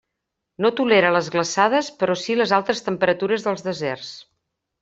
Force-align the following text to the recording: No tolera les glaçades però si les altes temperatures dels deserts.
No 0.65 0.71
tolera 0.79 1.11
les 1.15 1.29
glaçades 1.35 1.91
però 2.01 2.17
si 2.23 2.39
les 2.39 2.57
altes 2.61 2.83
temperatures 2.89 3.49
dels 3.49 3.67
deserts. 3.71 4.13